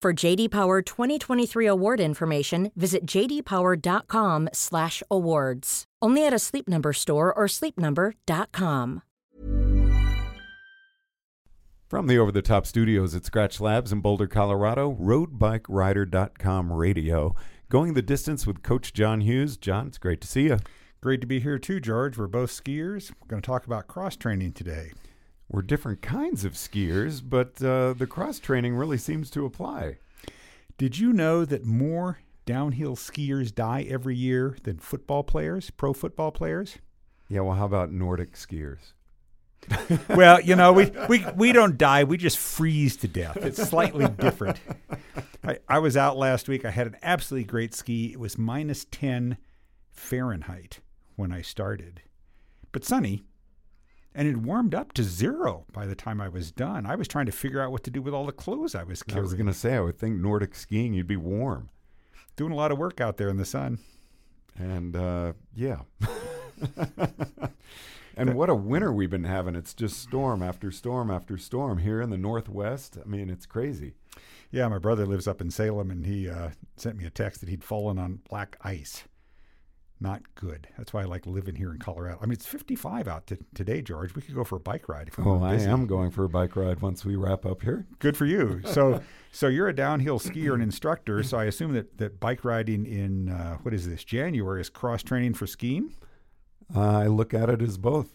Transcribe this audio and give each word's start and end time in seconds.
For 0.00 0.12
JD 0.12 0.52
Power 0.52 0.80
2023 0.80 1.66
award 1.66 1.98
information, 1.98 2.70
visit 2.76 3.04
jdpower.com/awards. 3.04 5.84
Only 6.00 6.24
at 6.24 6.32
a 6.32 6.38
Sleep 6.38 6.68
Number 6.68 6.92
store 6.92 7.34
or 7.34 7.46
sleepnumber.com. 7.46 9.02
From 11.88 12.06
the 12.06 12.18
over 12.18 12.30
the 12.30 12.42
top 12.42 12.66
studios 12.66 13.16
at 13.16 13.22
Skratch 13.22 13.60
Labs 13.60 13.92
in 13.92 14.00
Boulder, 14.00 14.28
Colorado, 14.28 14.96
roadbikerider.com 15.00 16.72
radio. 16.72 17.34
Going 17.68 17.94
the 17.94 18.02
distance 18.02 18.46
with 18.46 18.62
Coach 18.62 18.92
John 18.92 19.22
Hughes. 19.22 19.56
John, 19.56 19.88
it's 19.88 19.98
great 19.98 20.20
to 20.20 20.28
see 20.28 20.42
you. 20.42 20.58
Great 21.00 21.20
to 21.22 21.26
be 21.26 21.40
here 21.40 21.58
too, 21.58 21.80
George. 21.80 22.16
We're 22.16 22.28
both 22.28 22.50
skiers. 22.50 23.10
We're 23.10 23.26
going 23.26 23.42
to 23.42 23.46
talk 23.46 23.66
about 23.66 23.88
cross 23.88 24.16
training 24.16 24.52
today. 24.52 24.92
We're 25.50 25.62
different 25.62 26.02
kinds 26.02 26.44
of 26.44 26.52
skiers, 26.52 27.22
but 27.26 27.62
uh, 27.62 27.94
the 27.94 28.06
cross 28.06 28.38
training 28.38 28.76
really 28.76 28.98
seems 28.98 29.30
to 29.30 29.46
apply. 29.46 29.98
Did 30.76 30.98
you 30.98 31.12
know 31.12 31.44
that 31.44 31.64
more 31.64 32.18
downhill 32.44 32.96
skiers 32.96 33.54
die 33.54 33.86
every 33.88 34.16
year 34.16 34.56
than 34.62 34.78
football 34.78 35.22
players, 35.22 35.70
pro 35.70 35.92
football 35.92 36.30
players? 36.30 36.78
Yeah, 37.28 37.40
well, 37.40 37.56
how 37.56 37.66
about 37.66 37.90
Nordic 37.90 38.34
skiers? 38.34 38.92
well, 40.08 40.40
you 40.40 40.54
know, 40.54 40.72
we, 40.72 40.90
we, 41.08 41.24
we 41.36 41.52
don't 41.52 41.76
die, 41.76 42.04
we 42.04 42.16
just 42.16 42.38
freeze 42.38 42.96
to 42.98 43.08
death. 43.08 43.36
It's 43.38 43.62
slightly 43.68 44.06
different. 44.08 44.58
I, 45.44 45.58
I 45.68 45.78
was 45.78 45.96
out 45.96 46.16
last 46.16 46.48
week. 46.48 46.64
I 46.64 46.70
had 46.70 46.86
an 46.86 46.96
absolutely 47.02 47.44
great 47.44 47.74
ski. 47.74 48.12
It 48.12 48.20
was 48.20 48.38
minus 48.38 48.86
10 48.90 49.36
Fahrenheit 49.90 50.80
when 51.16 51.32
I 51.32 51.42
started, 51.42 52.02
but 52.70 52.84
sunny. 52.84 53.24
And 54.14 54.26
it 54.26 54.36
warmed 54.36 54.74
up 54.74 54.92
to 54.94 55.02
zero 55.04 55.64
by 55.72 55.86
the 55.86 55.94
time 55.94 56.20
I 56.20 56.28
was 56.28 56.50
done. 56.50 56.86
I 56.86 56.96
was 56.96 57.06
trying 57.06 57.26
to 57.26 57.32
figure 57.32 57.60
out 57.60 57.70
what 57.70 57.84
to 57.84 57.90
do 57.90 58.02
with 58.02 58.14
all 58.14 58.26
the 58.26 58.32
clothes 58.32 58.74
I 58.74 58.82
was 58.82 59.02
carrying. 59.02 59.20
I 59.20 59.22
was 59.22 59.34
going 59.34 59.46
to 59.46 59.54
say, 59.54 59.74
I 59.74 59.80
would 59.80 59.98
think 59.98 60.16
Nordic 60.16 60.54
skiing, 60.54 60.94
you'd 60.94 61.06
be 61.06 61.16
warm. 61.16 61.68
Doing 62.36 62.52
a 62.52 62.56
lot 62.56 62.72
of 62.72 62.78
work 62.78 63.00
out 63.00 63.16
there 63.16 63.28
in 63.28 63.36
the 63.36 63.44
sun. 63.44 63.78
And 64.56 64.96
uh, 64.96 65.34
yeah. 65.54 65.80
and 68.16 68.34
what 68.34 68.50
a 68.50 68.54
winter 68.54 68.92
we've 68.92 69.10
been 69.10 69.24
having. 69.24 69.54
It's 69.54 69.74
just 69.74 70.00
storm 70.00 70.42
after 70.42 70.70
storm 70.70 71.10
after 71.10 71.38
storm 71.38 71.78
here 71.78 72.00
in 72.00 72.10
the 72.10 72.18
Northwest. 72.18 72.98
I 73.02 73.08
mean, 73.08 73.30
it's 73.30 73.46
crazy. 73.46 73.94
Yeah, 74.50 74.66
my 74.68 74.78
brother 74.78 75.06
lives 75.06 75.28
up 75.28 75.40
in 75.40 75.50
Salem, 75.50 75.90
and 75.90 76.06
he 76.06 76.28
uh, 76.28 76.50
sent 76.76 76.96
me 76.96 77.04
a 77.04 77.10
text 77.10 77.40
that 77.40 77.48
he'd 77.48 77.62
fallen 77.62 77.98
on 77.98 78.20
black 78.28 78.56
ice. 78.62 79.04
Not 80.00 80.22
good. 80.36 80.68
That's 80.76 80.92
why 80.92 81.02
I 81.02 81.04
like 81.06 81.26
living 81.26 81.56
here 81.56 81.72
in 81.72 81.78
Colorado. 81.78 82.18
I 82.22 82.26
mean, 82.26 82.34
it's 82.34 82.46
55 82.46 83.08
out 83.08 83.26
to, 83.28 83.38
today, 83.54 83.82
George. 83.82 84.14
We 84.14 84.22
could 84.22 84.34
go 84.34 84.44
for 84.44 84.56
a 84.56 84.60
bike 84.60 84.88
ride 84.88 85.08
if 85.08 85.18
we 85.18 85.24
Oh, 85.24 85.42
I 85.42 85.54
am 85.54 85.86
going 85.88 86.12
for 86.12 86.24
a 86.24 86.28
bike 86.28 86.54
ride 86.54 86.80
once 86.80 87.04
we 87.04 87.16
wrap 87.16 87.44
up 87.44 87.62
here. 87.62 87.84
Good 87.98 88.16
for 88.16 88.26
you. 88.26 88.62
So, 88.68 89.00
so 89.32 89.48
you're 89.48 89.68
a 89.68 89.74
downhill 89.74 90.20
skier 90.20 90.54
and 90.54 90.62
instructor. 90.62 91.22
So 91.22 91.36
I 91.36 91.44
assume 91.44 91.72
that, 91.72 91.98
that 91.98 92.20
bike 92.20 92.44
riding 92.44 92.86
in 92.86 93.28
uh, 93.28 93.56
what 93.62 93.74
is 93.74 93.88
this 93.88 94.04
January 94.04 94.60
is 94.60 94.68
cross 94.70 95.02
training 95.02 95.34
for 95.34 95.46
skiing. 95.46 95.94
Uh, 96.74 96.98
I 96.98 97.06
look 97.06 97.34
at 97.34 97.48
it 97.50 97.60
as 97.60 97.76
both. 97.76 98.08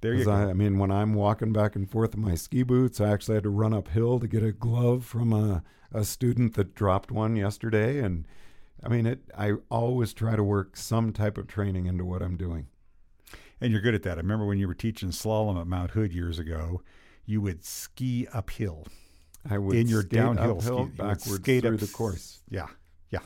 There 0.00 0.14
you 0.14 0.24
go. 0.24 0.30
I, 0.30 0.50
I 0.50 0.52
mean, 0.52 0.78
when 0.78 0.90
I'm 0.90 1.14
walking 1.14 1.52
back 1.52 1.74
and 1.76 1.90
forth 1.90 2.14
in 2.14 2.20
my 2.20 2.34
ski 2.34 2.62
boots, 2.62 3.00
I 3.00 3.10
actually 3.10 3.34
had 3.34 3.44
to 3.44 3.50
run 3.50 3.74
uphill 3.74 4.20
to 4.20 4.28
get 4.28 4.42
a 4.42 4.52
glove 4.52 5.04
from 5.04 5.32
a, 5.32 5.62
a 5.92 6.04
student 6.04 6.54
that 6.54 6.74
dropped 6.74 7.10
one 7.10 7.36
yesterday. 7.36 7.98
And 7.98 8.26
I 8.82 8.88
mean, 8.88 9.06
it. 9.06 9.20
I 9.36 9.52
always 9.70 10.12
try 10.14 10.36
to 10.36 10.42
work 10.42 10.76
some 10.76 11.12
type 11.12 11.36
of 11.38 11.46
training 11.46 11.86
into 11.86 12.04
what 12.04 12.22
I'm 12.22 12.36
doing. 12.36 12.66
And 13.60 13.72
you're 13.72 13.82
good 13.82 13.94
at 13.94 14.02
that. 14.04 14.16
I 14.16 14.20
remember 14.22 14.46
when 14.46 14.58
you 14.58 14.66
were 14.66 14.74
teaching 14.74 15.10
slalom 15.10 15.60
at 15.60 15.66
Mount 15.66 15.90
Hood 15.90 16.12
years 16.14 16.38
ago, 16.38 16.80
you 17.26 17.40
would 17.42 17.64
ski 17.64 18.26
uphill. 18.32 18.86
I 19.48 19.58
would 19.58 19.76
In 19.76 19.88
your 19.88 20.02
skate 20.02 20.12
downhill 20.12 20.58
uphill 20.58 20.86
ski- 20.86 20.96
backwards 20.96 21.34
skate 21.34 21.62
through 21.62 21.74
up 21.74 21.80
the 21.80 21.86
course. 21.86 22.40
Yeah, 22.48 22.68
yeah. 23.10 23.20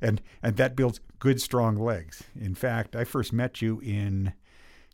and 0.00 0.20
and 0.42 0.56
that 0.56 0.76
builds 0.76 1.00
good 1.18 1.40
strong 1.40 1.76
legs. 1.76 2.22
In 2.38 2.54
fact, 2.54 2.94
I 2.94 3.04
first 3.04 3.32
met 3.32 3.60
you 3.62 3.80
in 3.80 4.34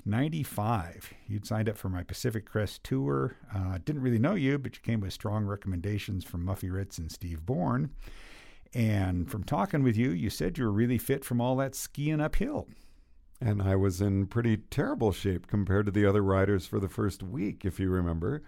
'95. 0.04 1.12
You'd 1.28 1.46
signed 1.46 1.68
up 1.68 1.76
for 1.76 1.88
my 1.88 2.02
Pacific 2.02 2.46
Crest 2.46 2.82
tour. 2.84 3.36
Uh, 3.54 3.78
didn't 3.84 4.02
really 4.02 4.18
know 4.18 4.34
you, 4.34 4.58
but 4.58 4.76
you 4.76 4.82
came 4.82 5.00
with 5.00 5.12
strong 5.12 5.44
recommendations 5.44 6.24
from 6.24 6.44
Muffy 6.44 6.72
Ritz 6.72 6.98
and 6.98 7.10
Steve 7.10 7.44
Bourne. 7.46 7.90
And 8.74 9.30
from 9.30 9.44
talking 9.44 9.82
with 9.82 9.96
you, 9.96 10.10
you 10.10 10.30
said 10.30 10.56
you 10.56 10.64
were 10.64 10.72
really 10.72 10.98
fit 10.98 11.24
from 11.24 11.40
all 11.40 11.56
that 11.56 11.74
skiing 11.74 12.20
uphill. 12.20 12.68
And 13.40 13.60
I 13.60 13.76
was 13.76 14.00
in 14.00 14.26
pretty 14.26 14.56
terrible 14.56 15.12
shape 15.12 15.46
compared 15.46 15.86
to 15.86 15.92
the 15.92 16.06
other 16.06 16.22
riders 16.22 16.66
for 16.66 16.78
the 16.78 16.88
first 16.88 17.22
week, 17.22 17.64
if 17.64 17.80
you 17.80 17.90
remember. 17.90 18.42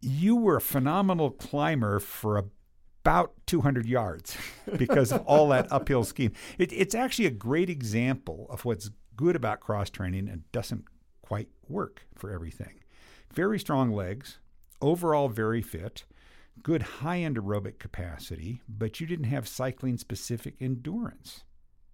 You 0.00 0.36
were 0.36 0.56
a 0.56 0.60
phenomenal 0.60 1.30
climber 1.30 2.00
for 2.00 2.36
about 2.36 3.32
200 3.46 3.86
yards 3.86 4.36
because 4.76 5.12
of 5.12 5.24
all 5.26 5.48
that 5.48 5.70
uphill 5.70 6.04
skiing. 6.04 6.32
It, 6.58 6.72
it's 6.72 6.94
actually 6.94 7.26
a 7.26 7.30
great 7.30 7.70
example 7.70 8.46
of 8.50 8.64
what's 8.64 8.90
good 9.16 9.36
about 9.36 9.60
cross 9.60 9.90
training 9.90 10.28
and 10.28 10.50
doesn't 10.52 10.84
quite 11.22 11.48
work 11.68 12.06
for 12.14 12.30
everything. 12.30 12.80
Very 13.32 13.58
strong 13.58 13.92
legs, 13.92 14.38
overall 14.80 15.28
very 15.28 15.62
fit, 15.62 16.04
good 16.62 16.82
high 16.82 17.20
end 17.20 17.36
aerobic 17.36 17.78
capacity, 17.78 18.62
but 18.68 19.00
you 19.00 19.06
didn't 19.06 19.26
have 19.26 19.48
cycling 19.48 19.98
specific 19.98 20.54
endurance. 20.60 21.44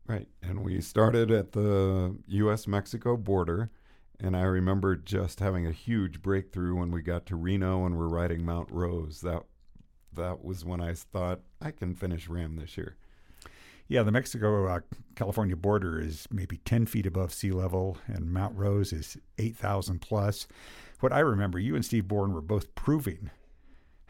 Right. 0.07 0.29
And 0.43 0.63
we 0.65 0.81
started 0.81 1.31
at 1.31 1.53
the 1.53 2.17
US 2.27 2.67
Mexico 2.67 3.17
border. 3.17 3.71
And 4.21 4.37
I 4.37 4.43
remember 4.43 4.95
just 4.97 5.41
having 5.41 5.67
a 5.67 5.73
huge 5.73 6.23
breakthrough 6.23 6.77
when 6.77 6.91
we 6.91 7.03
got 7.03 7.27
to 7.27 7.37
Reno 7.37 7.85
and 7.85 7.97
we're 7.97 8.09
riding 8.09 8.45
Mount 8.45 8.71
Rose. 8.71 9.21
That 9.23 9.45
that 10.13 10.45
was 10.45 10.65
when 10.65 10.81
I 10.81 10.95
thought 10.95 11.41
I 11.61 11.73
can 11.73 11.95
finish 11.95 12.29
RAAM 12.29 12.57
this 12.57 12.77
year. 12.77 12.97
Yeah, 13.89 14.03
the 14.03 14.13
Mexico 14.13 14.67
uh, 14.67 14.81
California 15.15 15.57
border 15.57 16.01
is 16.01 16.27
maybe 16.31 16.59
10 16.59 16.87
feet 16.87 17.07
above 17.07 17.35
sea 17.35 17.51
level, 17.51 17.99
and 18.07 18.33
Mount 18.33 18.57
Rose 18.57 18.93
is 18.93 19.19
8,000 19.39 20.01
plus. 20.01 20.47
What 21.01 21.13
I 21.13 21.19
remember, 21.19 21.59
you 21.59 21.75
and 21.75 21.85
Steve 21.85 22.09
Bourne 22.09 22.33
were 22.33 22.41
both 22.41 22.75
proving 22.75 23.31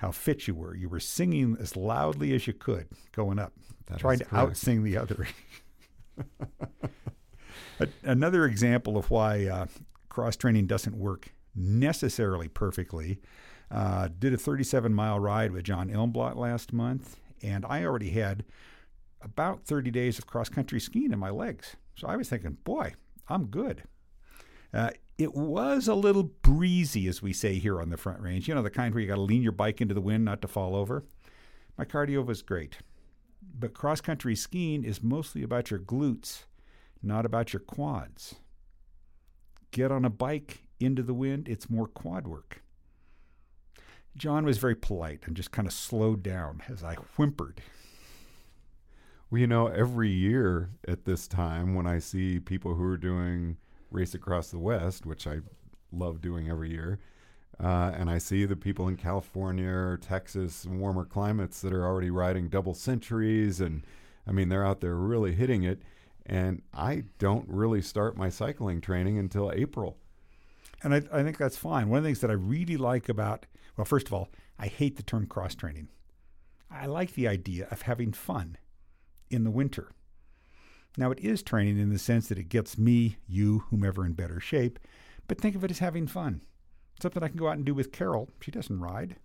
how 0.05 0.11
fit 0.11 0.47
you 0.47 0.55
were. 0.55 0.77
You 0.77 0.91
were 0.91 1.01
singing 1.01 1.57
as 1.59 1.77
loudly 1.77 2.35
as 2.35 2.47
you 2.47 2.53
could 2.53 2.89
going 3.13 3.39
up, 3.39 3.55
That 3.87 3.99
trying 3.99 4.19
to 4.19 4.37
out 4.37 4.57
sing 4.57 4.85
the 4.85 4.99
other. 4.99 5.27
Another 8.03 8.45
example 8.45 8.99
of 8.99 9.11
why 9.11 9.47
uh, 9.47 9.67
cross 10.11 10.37
training 10.37 10.67
doesn't 10.67 10.95
work 10.95 11.33
necessarily 11.57 12.49
perfectly. 12.49 13.19
Uh, 13.71 14.09
did 14.19 14.35
a 14.35 14.37
37 14.37 14.93
mile 14.93 15.19
ride 15.19 15.53
with 15.53 15.65
John 15.65 15.89
Ilmblot 15.89 16.37
last 16.37 16.73
month, 16.73 17.17
and 17.43 17.65
I 17.67 17.85
already 17.85 18.11
had 18.11 18.45
about 19.23 19.65
30 19.65 19.91
days 19.91 20.19
of 20.19 20.27
cross 20.27 20.51
country 20.51 20.79
skiing 20.81 21.13
in 21.13 21.19
my 21.19 21.31
legs. 21.31 21.77
So 21.97 22.07
I 22.07 22.17
was 22.17 22.29
thinking, 22.29 22.59
boy, 22.63 22.93
I'm 23.29 23.47
good. 23.47 23.85
Uh, 24.73 24.91
it 25.17 25.35
was 25.35 25.87
a 25.87 25.95
little 25.95 26.25
breezy, 26.25 27.07
as 27.07 27.23
we 27.23 27.33
say 27.33 27.55
here 27.55 27.81
on 27.81 27.91
the 27.91 27.97
front 27.97 28.21
range. 28.21 28.49
You 28.49 28.55
know, 28.55 28.63
the 28.63 28.71
kind 28.71 28.93
where 28.93 29.01
you 29.01 29.09
got 29.09 29.17
to 29.17 29.21
lean 29.21 29.43
your 29.43 29.53
bike 29.53 29.81
into 29.81 29.95
the 29.95 30.01
wind 30.01 30.25
not 30.25 30.43
to 30.43 30.49
fall 30.49 30.75
over. 30.75 31.05
My 31.79 31.85
cardio 31.85 32.25
was 32.25 32.43
great. 32.43 32.79
But 33.57 33.75
cross 33.75 34.01
country 34.01 34.35
skiing 34.35 34.85
is 34.85 35.03
mostly 35.03 35.43
about 35.43 35.71
your 35.71 35.81
glutes, 35.81 36.45
not 37.03 37.27
about 37.27 37.53
your 37.53 37.61
quads. 37.61 38.37
Get 39.71 39.93
on 39.93 40.05
a 40.05 40.11
bike 40.11 40.63
into 40.81 41.03
the 41.03 41.15
wind, 41.15 41.49
it's 41.49 41.71
more 41.71 41.87
quad 41.87 42.27
work. 42.27 42.63
John 44.17 44.45
was 44.45 44.59
very 44.59 44.77
polite 44.77 45.23
and 45.27 45.37
just 45.37 45.51
kind 45.51 45.67
of 45.67 45.75
slowed 45.75 46.23
down 46.23 46.63
as 46.69 46.85
I 46.85 46.95
whimpered. 46.95 47.61
Well, 49.31 49.41
you 49.41 49.47
know, 49.47 49.67
every 49.67 50.11
year 50.11 50.71
at 50.87 51.05
this 51.05 51.27
time, 51.27 51.75
when 51.75 51.87
I 51.87 51.99
see 51.99 52.39
people 52.39 52.75
who 52.75 52.85
are 52.85 52.97
doing 52.97 53.57
Race 53.95 54.15
Across 54.15 54.51
the 54.51 54.59
West, 54.59 55.07
which 55.07 55.27
I 55.27 55.39
love 55.93 56.21
doing 56.21 56.51
every 56.51 56.71
year, 56.71 56.99
uh, 57.63 57.93
and 57.95 58.11
I 58.11 58.19
see 58.19 58.45
the 58.45 58.57
people 58.57 58.89
in 58.89 58.97
California 58.97 59.69
or 59.69 59.97
Texas 59.97 60.67
warmer 60.67 61.05
climates 61.05 61.61
that 61.61 61.73
are 61.73 61.87
already 61.87 62.11
riding 62.11 62.49
double 62.49 62.75
centuries, 62.75 63.61
and 63.61 63.87
I 64.27 64.33
mean, 64.33 64.49
they're 64.49 64.67
out 64.67 64.81
there 64.81 64.97
really 64.97 65.33
hitting 65.33 65.63
it. 65.63 65.81
And 66.27 66.63
I 66.73 67.05
don't 67.19 67.47
really 67.49 67.83
start 67.83 68.17
my 68.17 68.31
cycling 68.31 68.81
training 68.81 69.19
until 69.19 69.53
April. 69.53 69.99
And 70.83 70.95
I, 70.95 71.03
I 71.13 71.23
think 71.23 71.37
that's 71.37 71.57
fine. 71.57 71.89
One 71.89 71.99
of 71.99 72.05
the 72.05 72.09
things 72.09 72.21
that 72.21 72.31
I 72.31 72.35
really 72.35 72.79
like 72.79 73.09
about, 73.09 73.47
well, 73.77 73.85
first 73.85 74.07
of 74.07 74.15
all, 74.15 74.31
I 74.59 74.67
hate 74.67 74.97
the 74.97 75.03
term 75.03 75.27
cross 75.27 75.55
training. 75.55 75.89
I 76.71 76.87
like 76.87 77.13
the 77.13 77.29
idea 77.29 77.69
of 77.71 77.83
having 77.83 78.13
fun 78.13 78.57
in 79.31 79.45
the 79.45 79.51
winter. 79.51 79.91
Now, 80.97 81.11
it 81.11 81.19
is 81.21 81.43
training 81.43 81.79
in 81.79 81.91
the 81.91 81.99
sense 81.99 82.29
that 82.29 82.39
it 82.39 82.49
gets 82.49 82.79
me, 82.79 83.17
you, 83.27 83.65
whomever 83.71 84.07
in 84.07 84.13
better 84.13 84.39
shape, 84.41 84.79
but 85.27 85.41
think 85.41 85.57
of 85.57 85.65
it 85.65 85.71
as 85.71 85.81
having 85.81 86.07
fun. 86.07 86.43
Something 87.03 87.23
I 87.23 87.29
can 87.29 87.37
go 87.37 87.49
out 87.49 87.57
and 87.57 87.65
do 87.65 87.75
with 87.75 87.91
Carol. 87.93 88.29
She 88.41 88.51
doesn't 88.53 88.79
ride, 88.81 89.17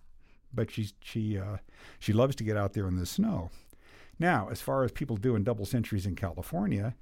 but 0.54 0.72
she's, 0.72 0.94
she, 1.02 1.38
uh, 1.38 1.58
she 2.00 2.12
loves 2.14 2.36
to 2.38 2.44
get 2.44 2.58
out 2.58 2.74
there 2.74 2.88
in 2.88 2.96
the 2.96 3.06
snow. 3.06 3.52
Now, 4.18 4.50
as 4.50 4.62
far 4.62 4.84
as 4.84 4.92
people 4.92 5.16
doing 5.18 5.44
double 5.44 5.66
centuries 5.66 6.06
in 6.08 6.16
California, 6.16 6.96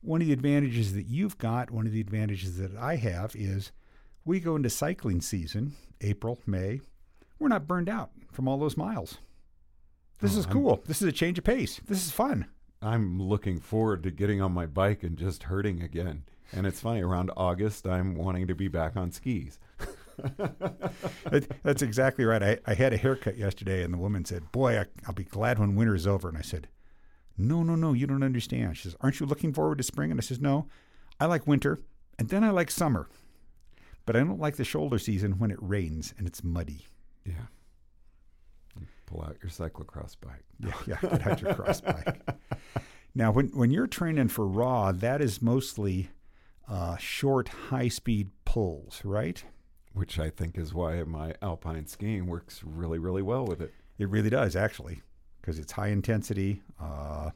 one 0.00 0.20
of 0.20 0.26
the 0.28 0.32
advantages 0.32 0.94
that 0.94 1.06
you've 1.06 1.38
got, 1.38 1.70
one 1.72 1.86
of 1.86 1.92
the 1.92 2.00
advantages 2.00 2.56
that 2.58 2.76
I 2.76 2.96
have 2.96 3.34
is 3.34 3.72
we 4.24 4.38
go 4.38 4.54
into 4.54 4.70
cycling 4.70 5.20
season, 5.20 5.74
April, 6.00 6.38
May, 6.46 6.80
we're 7.40 7.48
not 7.48 7.66
burned 7.66 7.88
out 7.88 8.10
from 8.30 8.46
all 8.46 8.58
those 8.58 8.76
miles. 8.76 9.18
This 10.20 10.36
Oh, 10.36 10.38
is 10.38 10.46
I'm- 10.46 10.52
cool. 10.52 10.82
This 10.86 11.02
is 11.02 11.08
a 11.08 11.12
change 11.12 11.38
of 11.38 11.44
pace. 11.44 11.80
This 11.88 12.06
is 12.06 12.12
fun. 12.12 12.46
I'm 12.82 13.20
looking 13.22 13.60
forward 13.60 14.02
to 14.02 14.10
getting 14.10 14.40
on 14.40 14.52
my 14.52 14.66
bike 14.66 15.02
and 15.02 15.16
just 15.16 15.44
hurting 15.44 15.82
again. 15.82 16.24
And 16.52 16.66
it's 16.66 16.80
funny, 16.80 17.02
around 17.02 17.30
August, 17.36 17.86
I'm 17.86 18.14
wanting 18.16 18.46
to 18.48 18.54
be 18.54 18.68
back 18.68 18.96
on 18.96 19.10
skis. 19.12 19.58
That- 20.18 21.46
That's 21.62 21.82
exactly 21.82 22.24
right. 22.24 22.42
I, 22.42 22.58
I 22.66 22.74
had 22.74 22.92
a 22.92 22.96
haircut 22.98 23.36
yesterday, 23.38 23.82
and 23.82 23.92
the 23.94 23.98
woman 23.98 24.24
said, 24.24 24.52
Boy, 24.52 24.78
I, 24.78 24.84
I'll 25.06 25.14
be 25.14 25.24
glad 25.24 25.58
when 25.58 25.74
winter's 25.74 26.06
over. 26.06 26.28
And 26.28 26.36
I 26.36 26.42
said, 26.42 26.68
No, 27.38 27.62
no, 27.62 27.74
no, 27.74 27.92
you 27.94 28.06
don't 28.06 28.22
understand. 28.22 28.76
She 28.76 28.84
says, 28.84 28.96
Aren't 29.00 29.20
you 29.20 29.26
looking 29.26 29.52
forward 29.54 29.78
to 29.78 29.84
spring? 29.84 30.10
And 30.10 30.20
I 30.20 30.22
says, 30.22 30.40
No, 30.40 30.68
I 31.18 31.26
like 31.26 31.46
winter, 31.46 31.78
and 32.18 32.28
then 32.28 32.44
I 32.44 32.50
like 32.50 32.70
summer. 32.70 33.08
But 34.04 34.16
I 34.16 34.20
don't 34.20 34.38
like 34.40 34.56
the 34.56 34.64
shoulder 34.64 34.98
season 34.98 35.38
when 35.38 35.50
it 35.50 35.58
rains 35.62 36.12
and 36.18 36.26
it's 36.26 36.44
muddy. 36.44 36.86
Yeah. 37.24 37.46
Pull 39.12 39.22
out 39.22 39.36
your 39.42 39.50
cyclocross 39.50 40.16
bike. 40.20 40.44
Yeah, 40.58 40.72
yeah, 40.86 40.98
get 41.00 41.26
out 41.26 41.40
your 41.40 41.54
cross 41.54 41.80
bike. 41.80 42.20
Now, 43.14 43.30
when, 43.30 43.48
when 43.48 43.70
you're 43.70 43.86
training 43.86 44.28
for 44.28 44.46
RAW, 44.46 44.90
that 44.90 45.20
is 45.20 45.42
mostly 45.42 46.08
uh, 46.66 46.96
short, 46.96 47.48
high 47.48 47.88
speed 47.88 48.30
pulls, 48.46 49.02
right? 49.04 49.44
Which 49.92 50.18
I 50.18 50.30
think 50.30 50.56
is 50.56 50.72
why 50.72 51.02
my 51.02 51.34
alpine 51.42 51.86
skiing 51.86 52.26
works 52.26 52.62
really, 52.64 52.98
really 52.98 53.20
well 53.20 53.44
with 53.44 53.60
it. 53.60 53.74
It 53.98 54.08
really 54.08 54.30
does, 54.30 54.56
actually, 54.56 55.02
because 55.40 55.58
it's 55.58 55.72
high 55.72 55.88
intensity, 55.88 56.62
uh, 56.80 57.32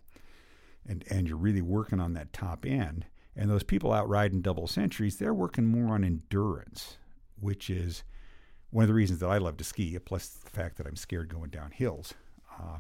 and 0.89 1.05
and 1.11 1.29
you're 1.29 1.37
really 1.37 1.61
working 1.61 2.01
on 2.01 2.15
that 2.15 2.33
top 2.33 2.65
end. 2.65 3.05
And 3.37 3.51
those 3.51 3.63
people 3.63 3.93
out 3.93 4.09
riding 4.09 4.41
double 4.41 4.67
centuries, 4.67 5.19
they're 5.19 5.35
working 5.35 5.67
more 5.67 5.95
on 5.95 6.05
endurance, 6.05 6.97
which 7.39 7.69
is 7.69 8.03
one 8.71 8.83
of 8.83 8.89
the 8.89 8.95
reasons 8.95 9.21
that 9.21 9.29
I 9.29 9.39
love 9.39 9.57
to 9.59 9.65
ski. 9.65 9.99
Plus 9.99 10.29
the 10.29 10.51
fact 10.51 10.77
that 10.79 10.87
I'm 10.87 10.97
scared 10.97 11.29
going 11.29 11.51
down 11.51 11.71
hills, 11.71 12.15
uh, 12.59 12.79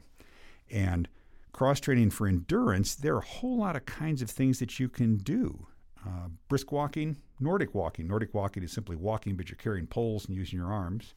and 0.70 1.08
cross 1.52 1.80
training 1.80 2.10
for 2.10 2.26
endurance. 2.26 2.94
There 2.94 3.14
are 3.14 3.20
a 3.20 3.24
whole 3.24 3.58
lot 3.58 3.76
of 3.76 3.86
kinds 3.86 4.20
of 4.20 4.30
things 4.30 4.58
that 4.58 4.78
you 4.78 4.88
can 4.88 5.16
do. 5.16 5.66
Uh, 6.06 6.28
brisk 6.48 6.70
walking, 6.70 7.16
Nordic 7.40 7.74
walking. 7.74 8.06
Nordic 8.06 8.34
walking 8.34 8.62
is 8.62 8.72
simply 8.72 8.94
walking, 8.94 9.36
but 9.36 9.48
you're 9.48 9.56
carrying 9.56 9.86
poles 9.86 10.26
and 10.26 10.36
using 10.36 10.58
your 10.58 10.72
arms. 10.72 11.14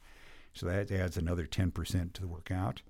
So 0.53 0.65
that 0.65 0.91
adds 0.91 1.17
another 1.17 1.45
10% 1.45 2.13
to 2.13 2.21
the 2.21 2.27
workout. 2.27 2.81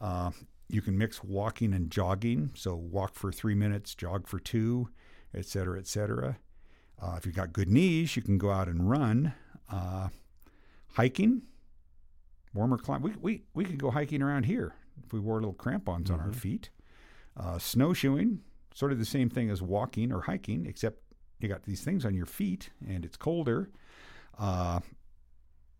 Uh, 0.00 0.30
you 0.68 0.80
can 0.82 0.96
mix 0.96 1.24
walking 1.24 1.72
and 1.72 1.90
jogging. 1.90 2.50
So 2.54 2.76
walk 2.76 3.14
for 3.14 3.32
three 3.32 3.54
minutes, 3.54 3.94
jog 3.94 4.26
for 4.26 4.38
two, 4.38 4.90
et 5.34 5.46
cetera, 5.46 5.78
et 5.78 5.86
cetera. 5.86 6.38
Uh, 7.02 7.14
if 7.16 7.26
you've 7.26 7.34
got 7.34 7.52
good 7.52 7.68
knees, 7.68 8.14
you 8.14 8.22
can 8.22 8.38
go 8.38 8.50
out 8.50 8.68
and 8.68 8.88
run. 8.88 9.32
Uh, 9.72 10.08
hiking, 10.94 11.42
warmer 12.54 12.78
climate. 12.78 13.02
We, 13.02 13.14
we, 13.20 13.42
we 13.54 13.64
could 13.64 13.78
go 13.78 13.90
hiking 13.90 14.22
around 14.22 14.44
here 14.44 14.74
if 15.04 15.12
we 15.12 15.20
wore 15.20 15.36
little 15.36 15.54
crampons 15.54 16.10
on 16.10 16.20
our 16.20 16.32
feet. 16.32 16.70
Uh, 17.36 17.58
snowshoeing, 17.58 18.40
sort 18.74 18.92
of 18.92 18.98
the 18.98 19.04
same 19.04 19.30
thing 19.30 19.50
as 19.50 19.62
walking 19.62 20.12
or 20.12 20.22
hiking, 20.22 20.66
except 20.66 20.98
you 21.38 21.48
got 21.48 21.62
these 21.62 21.82
things 21.82 22.04
on 22.04 22.14
your 22.14 22.26
feet 22.26 22.70
and 22.86 23.04
it's 23.04 23.16
colder. 23.16 23.70
Uh, 24.38 24.80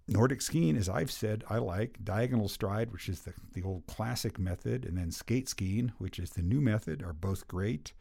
Nordic 0.08 0.42
skiing, 0.42 0.76
as 0.76 0.88
I've 0.88 1.10
said, 1.10 1.44
I 1.48 1.58
like 1.58 1.98
diagonal 2.02 2.48
stride, 2.48 2.90
which 2.92 3.08
is 3.08 3.20
the, 3.20 3.32
the 3.52 3.62
old 3.62 3.86
classic 3.86 4.38
method, 4.38 4.84
and 4.84 4.98
then 4.98 5.12
skate 5.12 5.48
skiing, 5.48 5.92
which 5.98 6.18
is 6.18 6.30
the 6.30 6.42
new 6.42 6.60
method, 6.60 7.02
are 7.02 7.12
both 7.12 7.46
great. 7.46 7.92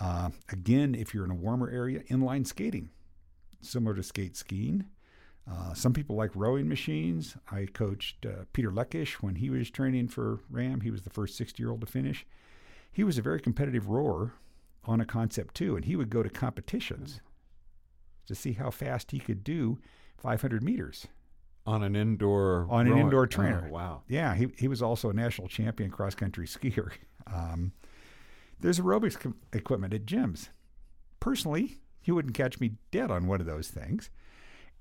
Uh, 0.00 0.30
again, 0.50 0.94
if 0.94 1.12
you're 1.12 1.24
in 1.24 1.32
a 1.32 1.34
warmer 1.34 1.68
area, 1.68 2.00
inline 2.04 2.46
skating, 2.46 2.90
similar 3.60 3.94
to 3.96 4.02
skate 4.02 4.36
skiing. 4.36 4.84
Uh, 5.50 5.74
some 5.74 5.92
people 5.92 6.14
like 6.16 6.30
rowing 6.34 6.68
machines. 6.68 7.36
I 7.50 7.66
coached 7.66 8.24
uh, 8.24 8.44
Peter 8.52 8.70
Leckish 8.70 9.14
when 9.14 9.36
he 9.36 9.50
was 9.50 9.70
training 9.70 10.08
for 10.08 10.40
RAAM. 10.50 10.80
He 10.82 10.90
was 10.90 11.02
the 11.02 11.10
first 11.10 11.36
60 11.36 11.60
year 11.62 11.70
old 11.70 11.80
to 11.80 11.86
finish. 11.86 12.24
He 12.92 13.02
was 13.04 13.18
a 13.18 13.22
very 13.22 13.40
competitive 13.40 13.88
rower 13.88 14.34
on 14.84 15.00
a 15.00 15.04
Concept2, 15.04 15.76
and 15.76 15.84
he 15.84 15.96
would 15.96 16.10
go 16.10 16.22
to 16.22 16.28
competitions 16.30 17.20
to 18.26 18.34
see 18.34 18.52
how 18.52 18.70
fast 18.70 19.10
he 19.10 19.18
could 19.18 19.42
do 19.42 19.78
500 20.18 20.62
meters. 20.62 21.06
On 21.66 21.82
an 21.82 21.94
indoor 21.96 22.66
On 22.70 22.86
an 22.86 22.92
rowing- 22.92 23.04
indoor 23.04 23.22
oh, 23.22 23.26
trainer. 23.26 23.68
wow. 23.68 24.02
Yeah, 24.08 24.34
he, 24.34 24.48
he 24.58 24.68
was 24.68 24.82
also 24.82 25.10
a 25.10 25.14
national 25.14 25.48
champion 25.48 25.90
cross 25.90 26.14
country 26.14 26.46
skier. 26.48 26.92
Um, 27.32 27.72
there's 28.60 28.78
aerobics 28.80 29.18
com- 29.18 29.36
equipment 29.52 29.92
at 29.94 30.04
gyms. 30.06 30.48
Personally, 31.20 31.78
you 32.04 32.14
wouldn't 32.14 32.34
catch 32.34 32.60
me 32.60 32.72
dead 32.90 33.10
on 33.10 33.26
one 33.26 33.40
of 33.40 33.46
those 33.46 33.68
things. 33.68 34.10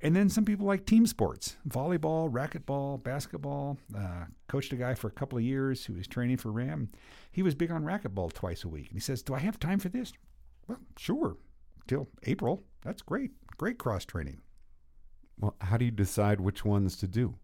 And 0.03 0.15
then 0.15 0.29
some 0.29 0.45
people 0.45 0.65
like 0.65 0.85
team 0.85 1.05
sports 1.05 1.57
volleyball, 1.67 2.31
racquetball, 2.31 3.03
basketball. 3.03 3.77
Uh, 3.95 4.25
coached 4.47 4.73
a 4.73 4.75
guy 4.75 4.95
for 4.95 5.07
a 5.07 5.11
couple 5.11 5.37
of 5.37 5.43
years 5.43 5.85
who 5.85 5.93
was 5.93 6.07
training 6.07 6.37
for 6.37 6.51
RAAM. 6.51 6.89
He 7.31 7.43
was 7.43 7.55
big 7.55 7.71
on 7.71 7.83
racquetball 7.83 8.33
twice 8.33 8.63
a 8.63 8.67
week. 8.69 8.87
And 8.87 8.93
he 8.93 8.99
says, 8.99 9.21
Do 9.21 9.35
I 9.35 9.39
have 9.39 9.59
time 9.59 9.79
for 9.79 9.89
this? 9.89 10.11
Well, 10.67 10.79
sure. 10.97 11.37
Till 11.87 12.07
April. 12.23 12.63
That's 12.83 13.01
great. 13.01 13.31
Great 13.57 13.77
cross 13.77 14.05
training. 14.05 14.41
Well, 15.39 15.55
how 15.61 15.77
do 15.77 15.85
you 15.85 15.91
decide 15.91 16.41
which 16.41 16.65
ones 16.65 16.97
to 16.97 17.07
do? 17.07 17.35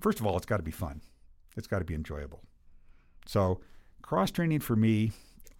First 0.00 0.20
of 0.20 0.26
all, 0.26 0.36
it's 0.36 0.46
got 0.46 0.58
to 0.58 0.62
be 0.62 0.70
fun. 0.70 1.02
It's 1.56 1.66
got 1.66 1.80
to 1.80 1.84
be 1.84 1.94
enjoyable. 1.94 2.42
So, 3.26 3.60
cross 4.02 4.30
training 4.30 4.60
for 4.60 4.76
me 4.76 5.12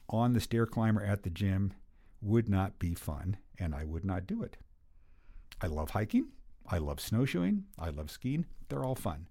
on 0.09 0.33
the 0.33 0.41
stair 0.41 0.65
climber 0.65 1.03
at 1.03 1.23
the 1.23 1.31
gym 1.31 1.75
would 2.21 2.49
not 2.49 2.79
be 2.79 2.95
fun, 2.95 3.37
and 3.59 3.75
I 3.75 3.85
would 3.85 4.05
not 4.05 4.27
do 4.27 4.43
it. 4.43 4.57
I 5.61 5.67
love 5.67 5.91
hiking. 5.91 6.29
I 6.67 6.79
love 6.79 7.01
snowshoeing. 7.01 7.65
I 7.79 7.91
love 7.91 8.11
skiing. 8.11 8.47
They're 8.69 8.85
all 8.85 8.95
fun. 8.95 9.29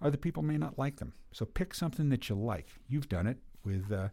Other 0.00 0.16
people 0.16 0.42
may 0.42 0.58
not 0.58 0.78
like 0.78 0.96
them. 0.96 1.12
So 1.32 1.44
pick 1.44 1.74
something 1.74 2.08
that 2.08 2.28
you 2.28 2.34
like. 2.34 2.68
You've 2.88 3.08
done 3.08 3.26
it 3.26 3.38
with 3.64 3.92
uh, 3.92 4.08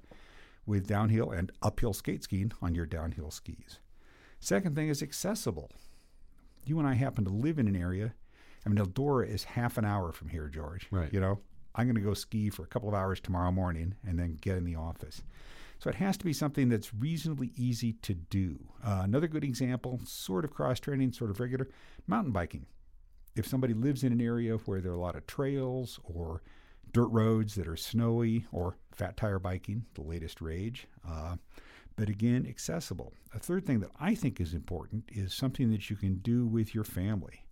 with 0.66 0.88
downhill 0.88 1.32
and 1.32 1.52
uphill 1.62 1.94
skate 1.94 2.24
skiing 2.24 2.52
on 2.62 2.76
your 2.76 2.86
downhill 2.86 3.32
skis. 3.32 3.80
Second 4.40 4.76
thing 4.76 4.90
is 4.90 5.02
accessible. 5.02 5.72
You 6.66 6.80
and 6.80 6.88
I 6.88 6.94
happen 6.94 7.24
to 7.26 7.32
live 7.32 7.60
in 7.60 7.68
an 7.68 7.76
area. 7.76 8.14
I 8.66 8.70
mean, 8.70 8.84
Eldora 8.84 9.30
is 9.30 9.44
half 9.44 9.78
an 9.78 9.86
hour 9.86 10.12
from 10.12 10.30
here, 10.30 10.48
George. 10.48 10.88
Right. 10.90 11.14
You 11.14 11.20
know, 11.20 11.40
I'm 11.76 11.86
going 11.86 11.96
to 11.96 12.02
go 12.02 12.16
ski 12.16 12.50
for 12.50 12.64
a 12.64 12.68
couple 12.68 12.90
of 12.90 12.96
hours 12.96 13.20
tomorrow 13.20 13.52
morning 13.52 13.96
and 14.06 14.18
then 14.18 14.38
get 14.42 14.58
in 14.58 14.66
the 14.66 14.76
office. 14.76 15.22
So 15.86 15.90
it 15.90 15.98
has 15.98 16.18
to 16.18 16.26
be 16.26 16.34
something 16.34 16.68
that's 16.70 16.96
reasonably 16.96 17.52
easy 17.56 17.94
to 18.02 18.16
do. 18.16 18.58
Uh, 18.84 19.02
another 19.04 19.28
good 19.28 19.44
example, 19.44 20.02
sort 20.04 20.44
of 20.44 20.50
cross 20.50 20.80
training, 20.80 21.12
sort 21.12 21.30
of 21.30 21.40
regular, 21.40 21.70
mountain 22.08 22.32
biking. 22.32 22.66
If 23.36 23.46
somebody 23.46 23.76
lives 23.76 24.04
in 24.04 24.12
an 24.12 24.20
area 24.20 24.56
where 24.56 24.82
there 24.82 24.94
are 24.94 24.96
a 24.96 25.00
lot 25.00 25.16
of 25.16 25.28
trails 25.28 26.00
or 26.04 26.42
dirt 26.92 27.10
roads 27.10 27.54
that 27.54 27.68
are 27.68 27.76
snowy 27.76 28.48
or 28.52 28.78
fat 28.94 29.16
tire 29.16 29.38
biking, 29.38 29.86
the 29.94 30.02
latest 30.02 30.42
rage, 30.42 30.88
uh, 31.08 31.36
but 31.96 32.10
again, 32.10 32.48
accessible. 32.50 33.14
A 33.36 33.38
third 33.38 33.68
thing 33.68 33.80
that 33.82 33.92
I 34.00 34.16
think 34.16 34.42
is 34.42 34.56
important 34.56 35.04
is 35.10 35.36
something 35.36 35.70
that 35.70 35.92
you 35.92 35.96
can 35.96 36.16
do 36.16 36.48
with 36.48 36.74
your 36.74 36.84
family. 36.84 37.46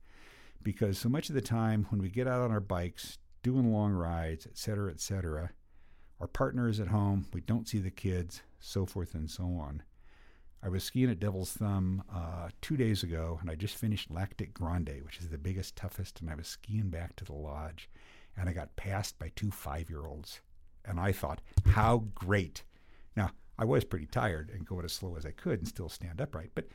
Because 0.64 0.98
so 0.98 1.08
much 1.08 1.30
of 1.30 1.36
the 1.36 1.42
time 1.42 1.86
when 1.90 2.02
we 2.02 2.10
get 2.10 2.28
out 2.28 2.42
on 2.42 2.52
our 2.52 2.60
bikes, 2.60 3.20
doing 3.44 3.72
long 3.72 3.92
rides, 3.92 4.48
et 4.48 4.58
cetera, 4.58 4.90
et 4.90 5.02
cetera, 5.02 5.52
our 6.24 6.28
partner 6.28 6.70
is 6.70 6.80
at 6.80 6.88
home, 6.88 7.26
we 7.34 7.42
don't 7.42 7.68
see 7.68 7.80
the 7.80 7.92
kids, 7.92 8.44
so 8.62 8.86
forth 8.86 9.14
and 9.14 9.30
so 9.30 9.44
on. 9.44 9.84
I 10.64 10.70
was 10.70 10.86
skiing 10.86 11.10
at 11.10 11.20
Devil's 11.20 11.52
Thumb 11.52 12.02
uh, 12.10 12.48
two 12.62 12.78
days 12.78 13.04
ago, 13.04 13.40
and 13.42 13.52
I 13.52 13.56
just 13.56 13.76
finished 13.76 14.10
Lac 14.10 14.42
Grande, 14.54 15.02
which 15.04 15.20
is 15.20 15.28
the 15.28 15.38
biggest, 15.38 15.76
toughest, 15.76 16.22
and 16.22 16.30
I 16.30 16.36
was 16.36 16.48
skiing 16.48 16.88
back 16.90 17.18
to 17.18 17.26
the 17.26 17.34
lodge, 17.34 17.90
and 18.38 18.48
I 18.48 18.54
got 18.54 18.78
passed 18.78 19.20
by 19.20 19.34
two 19.36 19.52
five-year-olds, 19.52 20.40
and 20.86 20.98
I 20.98 21.12
thought, 21.12 21.42
how 21.72 22.06
great! 22.16 22.64
Now 23.18 23.32
I 23.60 23.66
was 23.66 23.84
pretty 23.84 24.06
tired 24.06 24.50
and 24.50 24.66
going 24.66 24.86
as 24.86 24.94
slow 24.94 25.18
as 25.18 25.26
I 25.26 25.32
could 25.32 25.60
and 25.60 25.68
still 25.68 25.90
stand 25.90 26.22
upright, 26.22 26.52
but 26.56 26.70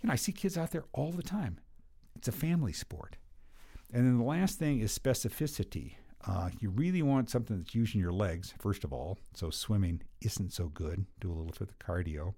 you 0.00 0.06
know 0.06 0.14
I 0.14 0.16
see 0.16 0.32
kids 0.32 0.56
out 0.56 0.70
there 0.70 0.86
all 0.94 1.12
the 1.12 1.22
time. 1.22 1.58
It's 2.16 2.28
a 2.28 2.32
family 2.32 2.72
sport, 2.72 3.18
and 3.92 4.06
then 4.06 4.16
the 4.16 4.24
last 4.24 4.58
thing 4.58 4.80
is 4.80 4.98
specificity. 4.98 5.96
Uh, 6.26 6.48
you 6.58 6.70
really 6.70 7.02
want 7.02 7.28
something 7.28 7.58
that's 7.58 7.74
using 7.74 8.00
your 8.00 8.12
legs, 8.12 8.54
first 8.58 8.84
of 8.84 8.92
all. 8.92 9.18
So 9.34 9.50
swimming 9.50 10.02
isn't 10.22 10.52
so 10.52 10.68
good. 10.68 11.04
Do 11.20 11.28
a 11.28 11.34
little 11.34 11.54
bit 11.58 11.68
of 11.68 11.78
cardio. 11.78 12.34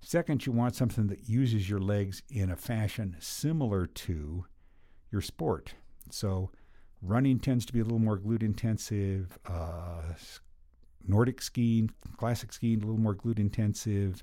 Second, 0.00 0.46
you 0.46 0.52
want 0.52 0.74
something 0.74 1.08
that 1.08 1.28
uses 1.28 1.68
your 1.68 1.80
legs 1.80 2.22
in 2.30 2.50
a 2.50 2.56
fashion 2.56 3.16
similar 3.18 3.86
to 3.86 4.44
your 5.10 5.20
sport. 5.20 5.74
So, 6.10 6.50
running 7.02 7.38
tends 7.38 7.66
to 7.66 7.72
be 7.72 7.80
a 7.80 7.82
little 7.82 7.98
more 7.98 8.18
glute 8.18 8.42
intensive. 8.42 9.38
Uh, 9.46 10.02
Nordic 11.08 11.40
skiing, 11.42 11.90
classic 12.16 12.52
skiing, 12.52 12.82
a 12.82 12.86
little 12.86 13.00
more 13.00 13.14
glute 13.16 13.38
intensive. 13.38 14.22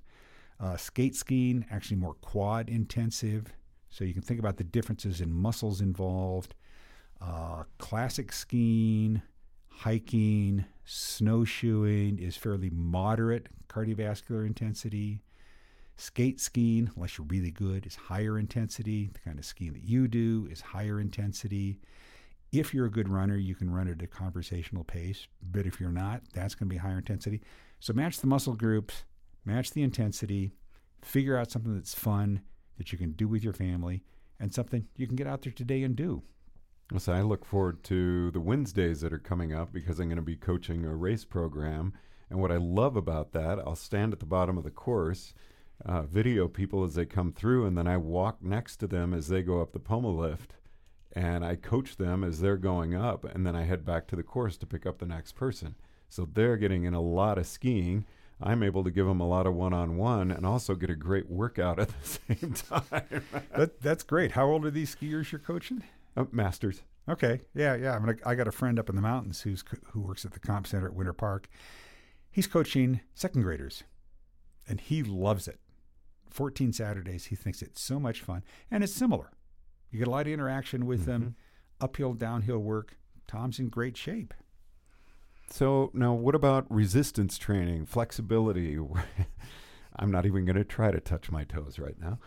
Uh, 0.60 0.78
skate 0.78 1.16
skiing, 1.16 1.66
actually 1.70 1.98
more 1.98 2.14
quad 2.16 2.70
intensive. 2.70 3.54
So, 3.90 4.06
you 4.06 4.14
can 4.14 4.22
think 4.22 4.40
about 4.40 4.58
the 4.58 4.64
differences 4.64 5.20
in 5.20 5.34
muscles 5.34 5.82
involved. 5.82 6.56
Uh, 7.26 7.64
classic 7.78 8.34
skiing, 8.34 9.22
hiking, 9.70 10.66
snowshoeing 10.84 12.20
is 12.20 12.36
fairly 12.36 12.70
moderate 12.70 13.48
cardiovascular 13.70 14.46
intensity. 14.46 15.22
Skate 15.96 16.42
skiing, 16.42 16.92
unless 16.96 17.18
you're 17.18 17.28
really 17.28 17.52
good, 17.52 17.86
is 17.86 17.96
higher 17.96 18.38
intensity. 18.38 19.10
The 19.14 19.20
kind 19.20 19.40
of 19.40 19.46
skiing 19.46 19.74
that 19.74 19.84
you 19.84 20.08
do 20.08 20.48
is 20.52 20.60
higher 20.60 21.00
intensity. 21.00 21.80
If 22.52 22.74
you're 22.74 22.88
a 22.88 22.92
good 22.92 23.08
runner, 23.08 23.38
you 23.38 23.56
can 23.56 23.70
run 23.70 23.88
at 23.88 24.02
a 24.02 24.08
conversational 24.08 24.84
pace, 24.84 25.28
but 25.42 25.66
if 25.66 25.80
you're 25.80 25.92
not, 25.92 26.22
that's 26.34 26.56
going 26.56 26.68
to 26.68 26.74
be 26.74 26.78
higher 26.78 26.98
intensity. 26.98 27.42
So 27.80 27.94
match 27.94 28.20
the 28.20 28.28
muscle 28.28 28.54
groups, 28.54 29.06
match 29.46 29.72
the 29.72 29.82
intensity, 29.82 30.52
figure 31.02 31.38
out 31.38 31.52
something 31.52 31.74
that's 31.74 31.96
fun 31.96 32.42
that 32.78 32.92
you 32.92 32.98
can 32.98 33.12
do 33.14 33.28
with 33.28 33.44
your 33.44 33.54
family, 33.54 34.04
and 34.40 34.54
something 34.54 34.88
you 34.98 35.08
can 35.08 35.16
get 35.16 35.28
out 35.28 35.44
there 35.44 35.54
today 35.54 35.84
and 35.84 35.96
do. 35.96 36.22
So 36.98 37.14
I 37.14 37.22
look 37.22 37.46
forward 37.46 37.84
to 37.86 38.30
the 38.32 38.40
Wednesdays 38.40 39.02
that 39.02 39.14
are 39.14 39.20
coming 39.20 39.54
up 39.54 39.74
because 39.74 40.00
I'm 40.00 40.08
going 40.08 40.18
to 40.18 40.22
be 40.22 40.36
coaching 40.36 40.86
a 40.86 40.94
race 40.94 41.26
program. 41.26 41.94
And 42.30 42.40
what 42.40 42.52
I 42.52 42.58
love 42.58 42.96
about 42.96 43.32
that, 43.34 43.60
I'll 43.60 43.76
stand 43.76 44.14
at 44.14 44.20
the 44.20 44.26
bottom 44.26 44.58
of 44.58 44.64
the 44.64 44.72
course 44.72 45.34
uh, 45.86 46.04
video 46.04 46.48
people 46.48 46.84
as 46.84 46.96
they 46.96 47.06
come 47.06 47.32
through, 47.32 47.66
and 47.66 47.78
then 47.78 47.88
I 47.88 47.98
walk 47.98 48.42
next 48.42 48.78
to 48.78 48.88
them 48.88 49.14
as 49.14 49.28
they 49.28 49.42
go 49.42 49.62
up 49.62 49.74
the 49.74 49.80
Poma 49.80 50.10
lift, 50.10 50.56
and 51.14 51.46
I 51.46 51.56
coach 51.56 51.98
them 51.98 52.24
as 52.24 52.40
they're 52.40 52.58
going 52.58 52.96
up, 52.96 53.26
and 53.26 53.46
then 53.46 53.56
I 53.56 53.64
head 53.64 53.86
back 53.86 54.08
to 54.08 54.16
the 54.16 54.24
course 54.24 54.58
to 54.58 54.66
pick 54.66 54.86
up 54.86 55.00
the 55.00 55.06
next 55.06 55.34
person. 55.34 55.76
So 56.10 56.28
they're 56.32 56.58
getting 56.58 56.86
in 56.86 56.94
a 56.94 57.02
lot 57.02 57.38
of 57.38 57.48
skiing. 57.48 58.06
I'm 58.42 58.64
able 58.64 58.84
to 58.84 58.92
give 58.92 59.06
them 59.06 59.20
a 59.20 59.28
lot 59.28 59.48
of 59.48 59.56
one-on-one 59.56 60.32
and 60.32 60.46
also 60.46 60.76
get 60.76 60.90
a 60.90 60.96
great 60.96 61.30
workout 61.30 61.80
at 61.80 61.90
the 61.90 62.20
same 62.38 62.54
time. 62.54 63.24
that, 63.56 63.82
that's 63.82 64.04
great. 64.04 64.32
How 64.32 64.48
old 64.48 64.66
are 64.66 64.72
these 64.72 64.96
skiers 64.96 65.32
you're 65.32 65.40
coaching? 65.40 65.84
Uh, 66.16 66.26
masters. 66.32 66.84
Okay, 67.10 67.42
yeah, 67.54 67.76
yeah. 67.76 67.96
I'm 67.96 68.02
gonna, 68.02 68.18
I 68.26 68.36
got 68.36 68.48
a 68.48 68.52
friend 68.52 68.80
up 68.80 68.90
in 68.90 68.96
the 68.96 69.02
mountains 69.02 69.42
who's 69.42 69.64
who 69.92 70.02
works 70.02 70.26
at 70.26 70.32
the 70.32 70.40
comp 70.40 70.68
center 70.68 70.88
at 70.88 70.94
Winter 70.94 71.14
Park. 71.14 71.50
He's 72.32 72.48
coaching 72.48 73.02
second 73.14 73.44
graders, 73.44 73.84
and 74.68 74.80
he 74.80 75.04
loves 75.04 75.48
it. 75.48 75.60
14 76.34 76.74
Saturdays. 76.74 77.26
He 77.26 77.36
thinks 77.36 77.62
it's 77.62 77.82
so 77.82 78.00
much 78.00 78.22
fun. 78.22 78.44
And 78.72 78.84
it's 78.84 78.94
similar. 78.94 79.32
You 79.92 80.00
get 80.00 80.08
a 80.08 80.12
lot 80.12 80.26
of 80.26 80.34
interaction 80.34 80.86
with 80.86 81.02
mm-hmm. 81.02 81.12
them, 81.12 81.36
uphill, 81.80 82.14
downhill 82.14 82.58
work. 82.58 82.98
Tom's 83.28 83.60
in 83.60 83.70
great 83.70 83.96
shape. 83.96 84.34
So, 85.50 85.92
now 85.94 86.14
what 86.14 86.36
about 86.36 86.66
resistance 86.72 87.38
training, 87.38 87.86
flexibility? 87.86 88.78
I'm 89.96 90.10
not 90.10 90.26
even 90.26 90.46
going 90.46 90.56
to 90.56 90.64
try 90.64 90.90
to 90.90 91.00
touch 91.00 91.30
my 91.30 91.44
toes 91.44 91.78
right 91.78 92.00
now. 92.00 92.18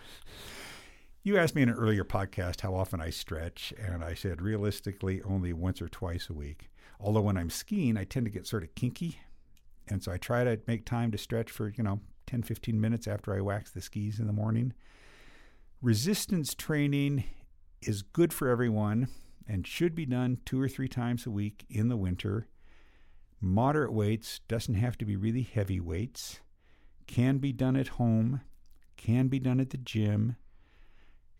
You 1.26 1.38
asked 1.38 1.56
me 1.56 1.62
in 1.62 1.68
an 1.68 1.74
earlier 1.74 2.04
podcast 2.04 2.60
how 2.60 2.76
often 2.76 3.00
I 3.00 3.10
stretch, 3.10 3.74
and 3.76 4.04
I 4.04 4.14
said 4.14 4.40
realistically 4.40 5.20
only 5.22 5.52
once 5.52 5.82
or 5.82 5.88
twice 5.88 6.30
a 6.30 6.32
week. 6.32 6.70
Although 7.00 7.22
when 7.22 7.36
I'm 7.36 7.50
skiing, 7.50 7.96
I 7.96 8.04
tend 8.04 8.26
to 8.26 8.30
get 8.30 8.46
sort 8.46 8.62
of 8.62 8.72
kinky. 8.76 9.18
And 9.88 10.04
so 10.04 10.12
I 10.12 10.18
try 10.18 10.44
to 10.44 10.60
make 10.68 10.84
time 10.84 11.10
to 11.10 11.18
stretch 11.18 11.50
for, 11.50 11.70
you 11.70 11.82
know, 11.82 11.98
10, 12.28 12.44
15 12.44 12.80
minutes 12.80 13.08
after 13.08 13.34
I 13.34 13.40
wax 13.40 13.72
the 13.72 13.80
skis 13.80 14.20
in 14.20 14.28
the 14.28 14.32
morning. 14.32 14.72
Resistance 15.82 16.54
training 16.54 17.24
is 17.82 18.02
good 18.02 18.32
for 18.32 18.48
everyone 18.48 19.08
and 19.48 19.66
should 19.66 19.96
be 19.96 20.06
done 20.06 20.38
two 20.46 20.62
or 20.62 20.68
three 20.68 20.88
times 20.88 21.26
a 21.26 21.30
week 21.32 21.64
in 21.68 21.88
the 21.88 21.96
winter. 21.96 22.46
Moderate 23.40 23.92
weights 23.92 24.42
doesn't 24.46 24.76
have 24.76 24.96
to 24.98 25.04
be 25.04 25.16
really 25.16 25.42
heavy 25.42 25.80
weights. 25.80 26.38
Can 27.08 27.38
be 27.38 27.52
done 27.52 27.74
at 27.74 27.88
home, 27.98 28.42
can 28.96 29.26
be 29.26 29.40
done 29.40 29.58
at 29.58 29.70
the 29.70 29.76
gym, 29.76 30.36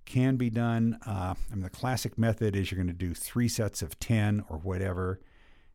can 0.07 0.37
be 0.37 0.49
done. 0.49 0.99
Uh, 1.07 1.35
I 1.51 1.55
mean, 1.55 1.63
the 1.63 1.71
classic 1.71 2.17
method 2.17 2.57
is 2.57 2.71
you're 2.71 2.83
going 2.83 2.87
to 2.87 2.93
do 2.93 3.13
three 3.13 3.49
sets 3.49 3.83
of 3.83 3.99
10 3.99 4.45
or 4.49 4.59
whatever, 4.59 5.21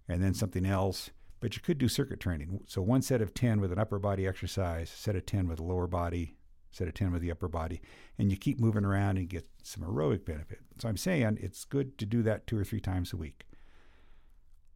and 0.08 0.24
then 0.24 0.34
something 0.34 0.66
else 0.66 1.12
but 1.42 1.56
you 1.56 1.62
could 1.62 1.80
do 1.80 1.90
circuit 1.90 2.22
training. 2.22 2.62
So 2.68 2.82
one 2.82 3.02
set 3.02 3.22
of 3.22 3.34
10 3.34 3.60
with 3.60 3.74
an 3.74 3.80
upper 3.80 4.00
body 4.00 4.26
exercise, 4.26 4.90
set 4.90 5.16
of 5.16 5.26
10 5.26 5.48
with 5.48 5.60
a 5.60 5.64
lower 5.64 5.88
body, 5.88 6.36
set 6.70 6.88
of 6.88 6.94
10 6.94 7.12
with 7.12 7.22
the 7.22 7.32
upper 7.32 7.50
body, 7.50 7.82
and 8.18 8.32
you 8.32 8.38
keep 8.38 8.60
moving 8.60 8.86
around 8.86 9.18
and 9.18 9.28
get 9.28 9.50
some 9.62 9.84
aerobic 9.84 10.24
benefit. 10.24 10.60
So 10.80 10.88
I'm 10.88 10.98
saying 10.98 11.40
it's 11.42 11.66
good 11.66 11.98
to 11.98 12.06
do 12.06 12.22
that 12.24 12.48
two 12.48 12.58
or 12.58 12.64
three 12.64 12.80
times 12.80 13.12
a 13.12 13.18
week. 13.18 13.46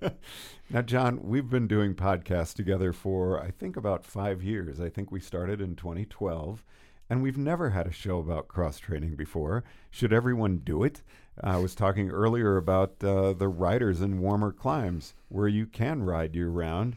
now, 0.70 0.82
John, 0.82 1.20
we've 1.22 1.50
been 1.50 1.66
doing 1.66 1.94
podcasts 1.94 2.54
together 2.54 2.92
for 2.92 3.42
I 3.42 3.50
think 3.50 3.76
about 3.76 4.04
five 4.04 4.42
years. 4.42 4.80
I 4.80 4.88
think 4.88 5.10
we 5.10 5.20
started 5.20 5.60
in 5.60 5.76
2012, 5.76 6.64
and 7.12 7.22
we've 7.22 7.36
never 7.36 7.68
had 7.68 7.86
a 7.86 7.92
show 7.92 8.20
about 8.20 8.48
cross 8.48 8.78
training 8.78 9.16
before. 9.16 9.64
Should 9.90 10.14
everyone 10.14 10.62
do 10.64 10.82
it? 10.82 11.02
I 11.44 11.58
was 11.58 11.74
talking 11.74 12.08
earlier 12.10 12.56
about 12.56 13.04
uh, 13.04 13.34
the 13.34 13.48
riders 13.48 14.00
in 14.00 14.18
warmer 14.18 14.50
climes 14.50 15.12
where 15.28 15.46
you 15.46 15.66
can 15.66 16.04
ride 16.04 16.34
year 16.34 16.48
round 16.48 16.96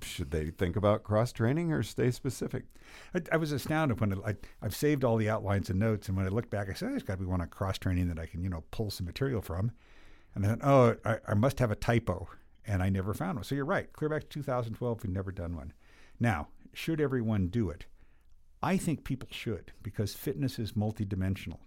should 0.00 0.30
they 0.30 0.50
think 0.50 0.76
about 0.76 1.02
cross 1.02 1.32
training 1.32 1.72
or 1.72 1.82
stay 1.82 2.12
specific? 2.12 2.66
I, 3.12 3.22
I 3.32 3.36
was 3.36 3.50
astounded 3.50 3.98
when 3.98 4.14
I, 4.24 4.36
have 4.62 4.76
saved 4.76 5.02
all 5.02 5.16
the 5.16 5.28
outlines 5.28 5.70
and 5.70 5.80
notes, 5.80 6.06
and 6.06 6.16
when 6.16 6.26
I 6.26 6.28
look 6.28 6.48
back, 6.48 6.70
I 6.70 6.74
said, 6.74 6.90
"There's 6.90 7.02
got 7.02 7.14
to 7.14 7.20
be 7.20 7.26
one 7.26 7.40
on 7.40 7.48
cross 7.48 7.78
training 7.78 8.06
that 8.08 8.20
I 8.20 8.26
can, 8.26 8.44
you 8.44 8.50
know, 8.50 8.62
pull 8.70 8.92
some 8.92 9.06
material 9.06 9.42
from." 9.42 9.72
And 10.36 10.46
I 10.46 10.50
thought, 10.50 10.60
"Oh, 10.62 10.96
I, 11.04 11.18
I 11.26 11.34
must 11.34 11.58
have 11.58 11.72
a 11.72 11.76
typo," 11.76 12.28
and 12.64 12.80
I 12.80 12.90
never 12.90 13.12
found 13.12 13.38
one. 13.38 13.44
So 13.44 13.56
you're 13.56 13.64
right. 13.64 13.92
Clear 13.92 14.10
back 14.10 14.22
to 14.22 14.28
2012, 14.28 15.02
we've 15.02 15.12
never 15.12 15.32
done 15.32 15.56
one. 15.56 15.72
Now, 16.20 16.48
should 16.74 17.00
everyone 17.00 17.48
do 17.48 17.70
it? 17.70 17.86
I 18.64 18.78
think 18.78 19.04
people 19.04 19.28
should 19.30 19.72
because 19.82 20.14
fitness 20.14 20.58
is 20.58 20.72
multidimensional. 20.72 21.58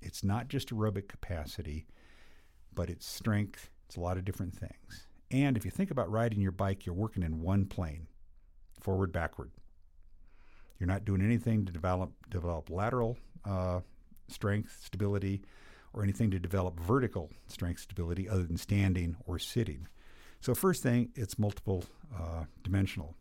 It's 0.00 0.22
not 0.22 0.46
just 0.46 0.72
aerobic 0.72 1.08
capacity, 1.08 1.84
but 2.72 2.88
it's 2.88 3.04
strength. 3.04 3.70
It's 3.86 3.96
a 3.96 4.00
lot 4.00 4.18
of 4.18 4.24
different 4.24 4.56
things. 4.56 5.08
And 5.32 5.56
if 5.56 5.64
you 5.64 5.72
think 5.72 5.90
about 5.90 6.12
riding 6.12 6.40
your 6.40 6.52
bike, 6.52 6.86
you're 6.86 6.94
working 6.94 7.24
in 7.24 7.42
one 7.42 7.64
plane, 7.64 8.06
forward, 8.80 9.10
backward. 9.10 9.50
You're 10.78 10.86
not 10.86 11.04
doing 11.04 11.22
anything 11.22 11.66
to 11.66 11.72
develop 11.72 12.12
develop 12.30 12.70
lateral 12.70 13.16
uh, 13.44 13.80
strength, 14.28 14.80
stability, 14.80 15.42
or 15.92 16.04
anything 16.04 16.30
to 16.30 16.38
develop 16.38 16.78
vertical 16.78 17.32
strength 17.48 17.80
stability 17.80 18.28
other 18.28 18.44
than 18.44 18.58
standing 18.58 19.16
or 19.26 19.40
sitting. 19.40 19.88
So, 20.40 20.54
first 20.54 20.84
thing, 20.84 21.10
it's 21.16 21.36
multiple 21.36 21.84
uh, 22.16 22.44
dimensional. 22.62 23.16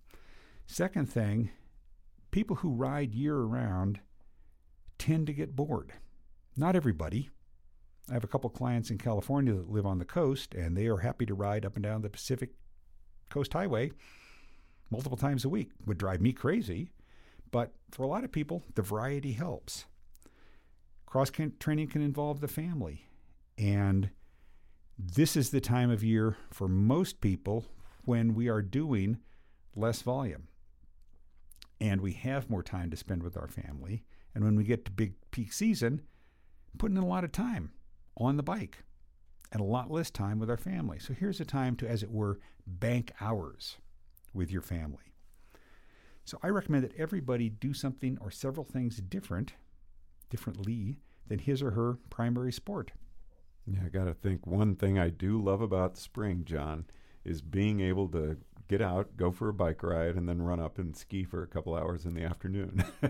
Second 0.67 1.11
thing, 1.11 1.49
people 2.33 2.55
who 2.57 2.69
ride 2.73 3.13
year 3.13 3.37
round 3.37 3.99
tend 4.97 5.27
to 5.27 5.33
get 5.33 5.55
bored. 5.55 5.93
Not 6.57 6.75
everybody. 6.75 7.29
I 8.09 8.13
have 8.13 8.23
a 8.23 8.27
couple 8.27 8.49
clients 8.49 8.89
in 8.89 8.97
California 8.97 9.53
that 9.53 9.69
live 9.69 9.85
on 9.85 9.99
the 9.99 10.05
coast, 10.05 10.55
and 10.55 10.75
they 10.75 10.87
are 10.87 10.97
happy 10.97 11.27
to 11.27 11.35
ride 11.35 11.63
up 11.63 11.75
and 11.75 11.83
down 11.83 12.01
the 12.01 12.09
Pacific 12.09 12.49
Coast 13.29 13.53
Highway 13.53 13.91
multiple 14.89 15.17
times 15.17 15.45
a 15.45 15.49
week. 15.49 15.69
Would 15.85 15.99
drive 15.99 16.21
me 16.21 16.33
crazy, 16.33 16.89
but 17.51 17.71
for 17.91 18.01
a 18.01 18.07
lot 18.07 18.23
of 18.23 18.31
people, 18.31 18.63
the 18.73 18.81
variety 18.81 19.33
helps. 19.33 19.85
Cross 21.05 21.33
training 21.59 21.87
can 21.87 22.01
involve 22.01 22.41
the 22.41 22.47
family, 22.47 23.05
and 23.59 24.09
this 24.97 25.37
is 25.37 25.51
the 25.51 25.61
time 25.61 25.91
of 25.91 26.03
year 26.03 26.35
for 26.49 26.67
most 26.67 27.21
people 27.21 27.65
when 28.05 28.33
we 28.33 28.49
are 28.49 28.63
doing 28.63 29.19
less 29.75 30.01
volume 30.01 30.47
and 31.83 31.99
we 31.99 32.13
have 32.13 32.49
more 32.49 32.63
time 32.63 32.89
to 32.89 32.95
spend 32.95 33.21
with 33.21 33.35
our 33.35 33.49
family. 33.49 34.05
And 34.33 34.41
when 34.41 34.55
we 34.55 34.63
get 34.63 34.85
to 34.85 34.91
big 34.91 35.15
peak 35.31 35.51
season, 35.51 36.01
putting 36.77 36.95
in 36.95 37.03
a 37.03 37.07
lot 37.07 37.25
of 37.25 37.33
time 37.33 37.73
on 38.15 38.37
the 38.37 38.43
bike 38.43 38.85
and 39.51 39.59
a 39.59 39.65
lot 39.65 39.91
less 39.91 40.09
time 40.09 40.39
with 40.39 40.49
our 40.49 40.57
family. 40.57 40.97
So 40.97 41.13
here's 41.13 41.41
a 41.41 41.45
time 41.45 41.75
to, 41.75 41.87
as 41.87 42.01
it 42.01 42.09
were, 42.09 42.39
bank 42.65 43.11
hours 43.19 43.75
with 44.33 44.49
your 44.49 44.61
family. 44.61 45.13
So 46.23 46.39
I 46.41 46.47
recommend 46.47 46.85
that 46.85 46.95
everybody 46.97 47.49
do 47.49 47.73
something 47.73 48.17
or 48.21 48.31
several 48.31 48.65
things 48.65 49.01
different, 49.01 49.55
differently 50.29 50.99
than 51.27 51.39
his 51.39 51.61
or 51.61 51.71
her 51.71 51.97
primary 52.09 52.53
sport. 52.53 52.93
Yeah, 53.65 53.79
I 53.85 53.89
got 53.89 54.05
to 54.05 54.13
think 54.13 54.47
one 54.47 54.77
thing 54.77 54.97
I 54.97 55.09
do 55.09 55.37
love 55.37 55.59
about 55.59 55.97
spring, 55.97 56.43
John, 56.45 56.85
is 57.25 57.41
being 57.41 57.79
able 57.81 58.07
to 58.09 58.37
get 58.67 58.81
out, 58.81 59.15
go 59.17 59.31
for 59.31 59.49
a 59.49 59.53
bike 59.53 59.83
ride, 59.83 60.15
and 60.15 60.27
then 60.27 60.41
run 60.41 60.59
up 60.59 60.79
and 60.79 60.95
ski 60.95 61.23
for 61.23 61.43
a 61.43 61.47
couple 61.47 61.75
hours 61.75 62.05
in 62.05 62.13
the 62.13 62.23
afternoon. 62.23 62.83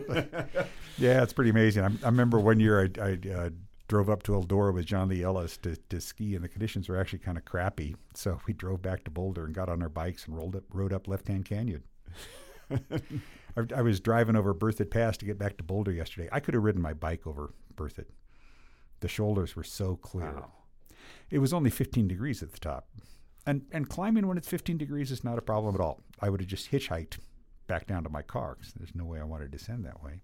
yeah, 0.97 1.23
it's 1.23 1.33
pretty 1.33 1.51
amazing. 1.51 1.83
I, 1.83 1.87
I 2.03 2.07
remember 2.07 2.39
one 2.39 2.59
year 2.59 2.83
I, 2.83 3.01
I 3.01 3.19
uh, 3.33 3.49
drove 3.87 4.09
up 4.09 4.23
to 4.23 4.31
Eldora 4.31 4.73
with 4.73 4.85
John 4.85 5.09
Lee 5.09 5.23
Ellis 5.23 5.57
to, 5.57 5.75
to 5.89 6.01
ski, 6.01 6.35
and 6.35 6.43
the 6.43 6.49
conditions 6.49 6.89
were 6.89 6.99
actually 6.99 7.19
kind 7.19 7.37
of 7.37 7.45
crappy. 7.45 7.95
So 8.13 8.39
we 8.47 8.53
drove 8.53 8.81
back 8.81 9.03
to 9.05 9.11
Boulder 9.11 9.45
and 9.45 9.53
got 9.53 9.69
on 9.69 9.81
our 9.81 9.89
bikes 9.89 10.25
and 10.25 10.35
rolled 10.35 10.55
up, 10.55 10.63
rode 10.73 10.93
up 10.93 11.07
Left 11.07 11.27
Hand 11.27 11.45
Canyon. 11.45 11.83
I, 12.71 13.61
I, 13.75 13.81
was 13.81 13.99
driving 13.99 14.35
over 14.35 14.53
Berthoud 14.53 14.89
Pass 14.89 15.17
to 15.17 15.25
get 15.25 15.37
back 15.37 15.57
to 15.57 15.63
Boulder 15.63 15.91
yesterday. 15.91 16.29
I 16.31 16.39
could 16.39 16.53
have 16.53 16.63
ridden 16.63 16.81
my 16.81 16.93
bike 16.93 17.27
over 17.27 17.53
Berthoud. 17.75 18.05
The 19.01 19.07
shoulders 19.07 19.55
were 19.55 19.63
so 19.63 19.95
clear. 19.95 20.31
Wow. 20.31 20.51
It 21.29 21.39
was 21.39 21.53
only 21.53 21.69
15 21.69 22.07
degrees 22.07 22.41
at 22.41 22.51
the 22.51 22.59
top. 22.59 22.87
And, 23.45 23.63
and 23.71 23.89
climbing 23.89 24.27
when 24.27 24.37
it's 24.37 24.47
15 24.47 24.77
degrees 24.77 25.11
is 25.11 25.23
not 25.23 25.37
a 25.37 25.41
problem 25.41 25.75
at 25.75 25.81
all. 25.81 26.01
I 26.21 26.29
would 26.29 26.39
have 26.39 26.49
just 26.49 26.71
hitchhiked 26.71 27.17
back 27.67 27.87
down 27.87 28.03
to 28.03 28.09
my 28.09 28.21
car 28.21 28.55
because 28.57 28.73
there's 28.73 28.95
no 28.95 29.05
way 29.05 29.19
I 29.19 29.23
wanted 29.23 29.51
to 29.51 29.57
descend 29.57 29.85
that 29.85 30.03
way. 30.03 30.21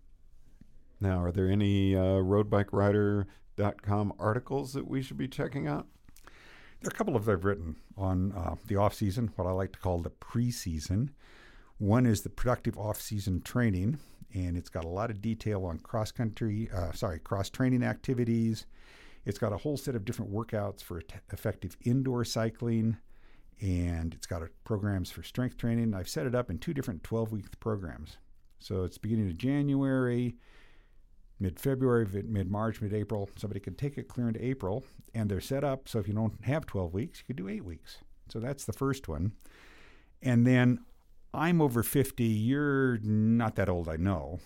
Now, 1.02 1.24
are 1.24 1.32
there 1.32 1.50
any 1.50 1.96
uh, 1.96 2.00
roadbikerider.com 2.00 4.14
articles 4.20 4.74
that 4.74 4.88
we 4.88 5.02
should 5.02 5.18
be 5.18 5.28
checking 5.28 5.68
out? 5.68 5.88
There 6.82 6.90
are 6.90 6.94
a 6.94 6.98
couple 6.98 7.16
of 7.16 7.28
I've 7.28 7.44
written 7.44 7.76
on 7.98 8.32
uh, 8.32 8.56
the 8.68 8.78
off 8.78 8.94
season, 8.94 9.32
what 9.36 9.48
I 9.48 9.52
like 9.52 9.74
to 9.74 9.80
call 9.80 10.00
the 10.00 10.10
preseason. 10.10 11.10
One 11.78 12.06
is 12.06 12.22
the 12.22 12.30
productive 12.30 12.78
off 12.78 13.02
season 13.02 13.42
training, 13.42 14.00
and 14.34 14.58
it's 14.58 14.70
got 14.70 14.86
a 14.86 14.90
lot 14.90 15.10
of 15.10 15.22
detail 15.22 15.66
on 15.66 15.80
cross 15.80 16.12
country, 16.12 16.70
uh, 16.74 16.92
sorry, 16.94 17.20
cross 17.20 17.50
training 17.50 17.84
activities. 17.84 18.66
It's 19.26 19.38
got 19.38 19.54
a 19.54 19.58
whole 19.58 19.78
set 19.78 19.96
of 19.96 20.06
different 20.06 20.34
workouts 20.34 20.82
for 20.82 21.02
effective 21.32 21.78
indoor 21.84 22.24
cycling, 22.24 22.98
and 23.62 24.14
it's 24.14 24.26
got 24.28 24.42
programs 24.64 25.12
for 25.12 25.24
strength 25.24 25.58
training. 25.58 25.94
I've 25.94 26.10
set 26.10 26.26
it 26.26 26.36
up 26.36 26.50
in 26.50 26.60
two 26.60 26.74
different 26.74 27.04
12 27.04 27.32
week 27.32 27.60
programs. 27.60 28.18
So 28.60 28.84
it's 28.84 28.98
beginning 28.98 29.28
of 29.28 29.38
January, 29.38 30.36
mid 31.40 31.60
February, 31.60 32.08
mid 32.26 32.50
March, 32.50 32.82
mid 32.82 32.94
April. 32.94 33.30
Somebody 33.38 33.60
can 33.60 33.76
take 33.76 33.98
it 33.98 34.08
clear 34.08 34.28
into 34.28 34.44
April, 34.44 34.84
and 35.14 35.30
they're 35.30 35.42
set 35.42 35.64
up 35.64 35.88
so 35.88 36.00
if 36.00 36.08
you 36.08 36.14
don't 36.14 36.44
have 36.46 36.66
12 36.66 36.94
weeks, 36.94 37.20
you 37.20 37.26
could 37.26 37.36
do 37.36 37.50
eight 37.50 37.66
weeks. 37.66 38.00
So 38.30 38.40
that's 38.40 38.66
the 38.66 38.74
first 38.74 39.08
one. 39.08 39.34
And 40.22 40.46
then 40.46 40.80
I'm 41.34 41.62
over 41.62 41.84
50. 41.84 42.24
You're 42.24 43.00
not 43.00 43.56
that 43.56 43.70
old, 43.70 43.88
I 43.90 43.98
know. 43.98 44.40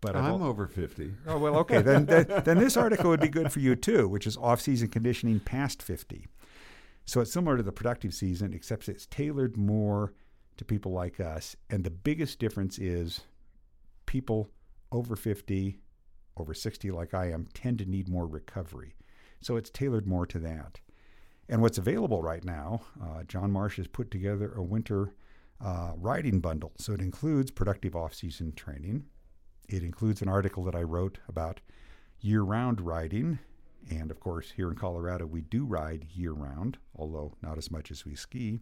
But 0.00 0.16
I'm 0.16 0.42
over 0.42 0.66
50. 0.66 1.14
Oh, 1.28 1.38
well, 1.38 1.56
okay. 1.58 1.80
then, 1.80 2.06
then, 2.06 2.26
then 2.44 2.58
this 2.58 2.76
article 2.76 3.10
would 3.10 3.20
be 3.20 3.28
good 3.28 3.52
for 3.52 3.60
you 3.60 3.76
too, 3.76 4.08
which 4.08 4.26
is 4.26 4.36
off 4.36 4.60
season 4.60 4.88
conditioning 4.88 5.38
past 5.38 5.80
50. 5.80 6.26
So 7.04 7.20
it's 7.20 7.32
similar 7.32 7.56
to 7.56 7.62
the 7.62 7.72
productive 7.72 8.14
season, 8.14 8.52
except 8.52 8.88
it's 8.88 9.06
tailored 9.06 9.56
more 9.56 10.12
to 10.56 10.64
people 10.64 10.92
like 10.92 11.20
us. 11.20 11.56
And 11.70 11.84
the 11.84 11.90
biggest 11.90 12.38
difference 12.38 12.78
is 12.78 13.22
people 14.06 14.50
over 14.90 15.16
50, 15.16 15.78
over 16.36 16.54
60, 16.54 16.90
like 16.90 17.14
I 17.14 17.30
am, 17.30 17.48
tend 17.54 17.78
to 17.78 17.86
need 17.86 18.08
more 18.08 18.26
recovery. 18.26 18.94
So 19.40 19.56
it's 19.56 19.70
tailored 19.70 20.06
more 20.06 20.26
to 20.26 20.38
that. 20.40 20.80
And 21.48 21.60
what's 21.60 21.78
available 21.78 22.22
right 22.22 22.44
now, 22.44 22.82
uh, 23.02 23.24
John 23.24 23.50
Marsh 23.50 23.76
has 23.76 23.88
put 23.88 24.10
together 24.10 24.52
a 24.54 24.62
winter 24.62 25.14
uh, 25.62 25.92
riding 25.96 26.40
bundle. 26.40 26.72
So 26.78 26.92
it 26.92 27.00
includes 27.00 27.50
productive 27.50 27.96
off 27.96 28.14
season 28.14 28.52
training. 28.52 29.04
It 29.68 29.82
includes 29.82 30.22
an 30.22 30.28
article 30.28 30.64
that 30.64 30.74
I 30.74 30.82
wrote 30.82 31.18
about 31.28 31.60
year 32.20 32.42
round 32.42 32.80
riding 32.80 33.38
and 33.90 34.10
of 34.10 34.20
course, 34.20 34.52
here 34.54 34.68
in 34.68 34.76
Colorado, 34.76 35.26
we 35.26 35.40
do 35.40 35.64
ride 35.64 36.06
year 36.14 36.32
round, 36.32 36.78
although 36.96 37.34
not 37.42 37.58
as 37.58 37.70
much 37.70 37.90
as 37.90 38.04
we 38.04 38.14
ski. 38.14 38.60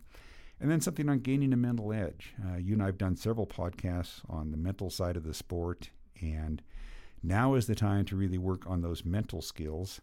And 0.61 0.71
then 0.71 0.81
something 0.81 1.09
on 1.09 1.21
gaining 1.21 1.53
a 1.53 1.57
mental 1.57 1.93
edge. 1.93 2.35
Uh, 2.45 2.57
you 2.57 2.75
and 2.75 2.83
I 2.83 2.87
have 2.87 2.99
done 2.99 3.17
several 3.17 3.47
podcasts 3.47 4.21
on 4.29 4.51
the 4.51 4.59
mental 4.59 4.91
side 4.91 5.17
of 5.17 5.25
the 5.25 5.33
sport, 5.33 5.91
and 6.21 6.63
now 7.23 7.55
is 7.55 7.67
the 7.67 7.75
time 7.75 8.05
to 8.07 8.17
really 8.17 8.39
work 8.39 8.67
on 8.67 8.83
those 8.83 9.05
mental 9.05 9.41
skills, 9.41 10.01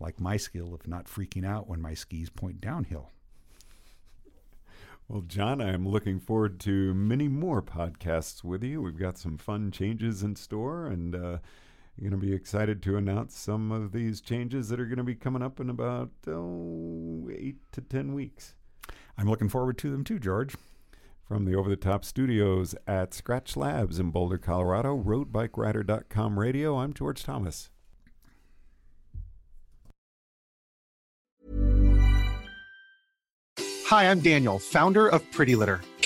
like 0.00 0.20
my 0.20 0.36
skill 0.36 0.74
of 0.74 0.88
not 0.88 1.06
freaking 1.06 1.46
out 1.46 1.68
when 1.68 1.80
my 1.80 1.94
skis 1.94 2.30
point 2.30 2.60
downhill. 2.60 3.10
Well, 5.10 5.22
John, 5.22 5.60
I 5.60 5.72
am 5.72 5.88
looking 5.88 6.20
forward 6.20 6.60
to 6.60 6.94
many 6.94 7.26
more 7.26 7.62
podcasts 7.62 8.44
with 8.44 8.62
you. 8.62 8.80
We've 8.80 8.96
got 8.96 9.18
some 9.18 9.38
fun 9.38 9.72
changes 9.72 10.22
in 10.22 10.36
store, 10.36 10.86
and 10.86 11.16
uh, 11.16 11.38
going 12.00 12.12
to 12.12 12.16
be 12.16 12.32
excited 12.32 12.82
to 12.82 12.96
announce 12.96 13.36
some 13.36 13.70
of 13.70 13.92
these 13.92 14.20
changes 14.20 14.68
that 14.68 14.80
are 14.80 14.86
going 14.86 14.96
to 14.96 15.04
be 15.04 15.14
coming 15.14 15.42
up 15.42 15.60
in 15.60 15.68
about 15.68 16.10
oh, 16.26 17.28
eight 17.30 17.58
to 17.72 17.82
10 17.82 18.14
weeks. 18.14 18.54
I'm 19.18 19.28
looking 19.28 19.50
forward 19.50 19.76
to 19.78 19.90
them 19.90 20.02
too, 20.02 20.18
George. 20.18 20.56
From 21.28 21.44
the 21.44 21.54
over 21.54 21.68
the 21.68 21.76
top 21.76 22.04
studios 22.04 22.74
at 22.86 23.12
Skratch 23.12 23.56
Labs 23.56 23.98
in 23.98 24.10
Boulder, 24.10 24.38
Colorado, 24.38 24.96
roadbikerider.com 24.96 26.38
radio, 26.38 26.78
I'm 26.78 26.92
George 26.92 27.22
Thomas. 27.22 27.70
Hi, 33.86 34.08
I'm 34.08 34.20
Daniel, 34.20 34.58
founder 34.58 35.08
of 35.08 35.28
Pretty 35.32 35.54
Litter. 35.54 35.80